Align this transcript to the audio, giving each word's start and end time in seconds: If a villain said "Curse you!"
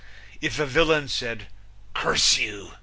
If 0.41 0.57
a 0.57 0.65
villain 0.65 1.09
said 1.09 1.45
"Curse 1.93 2.39
you!" 2.39 2.71